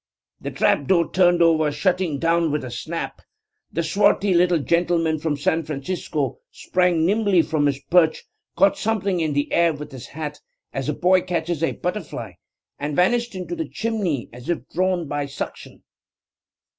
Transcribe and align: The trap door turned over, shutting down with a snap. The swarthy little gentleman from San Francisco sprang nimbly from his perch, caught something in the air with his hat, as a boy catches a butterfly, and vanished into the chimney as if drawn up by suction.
The 0.39 0.49
trap 0.49 0.87
door 0.87 1.11
turned 1.11 1.43
over, 1.43 1.71
shutting 1.71 2.17
down 2.17 2.49
with 2.51 2.63
a 2.65 2.71
snap. 2.71 3.21
The 3.71 3.83
swarthy 3.83 4.33
little 4.33 4.57
gentleman 4.57 5.19
from 5.19 5.37
San 5.37 5.61
Francisco 5.61 6.39
sprang 6.49 7.05
nimbly 7.05 7.43
from 7.43 7.67
his 7.67 7.77
perch, 7.81 8.23
caught 8.55 8.79
something 8.79 9.19
in 9.19 9.33
the 9.33 9.53
air 9.53 9.73
with 9.73 9.91
his 9.91 10.07
hat, 10.07 10.39
as 10.73 10.89
a 10.89 10.93
boy 10.93 11.21
catches 11.21 11.61
a 11.61 11.73
butterfly, 11.73 12.31
and 12.79 12.95
vanished 12.95 13.35
into 13.35 13.55
the 13.55 13.69
chimney 13.69 14.27
as 14.33 14.49
if 14.49 14.67
drawn 14.69 15.01
up 15.01 15.07
by 15.07 15.27
suction. 15.27 15.83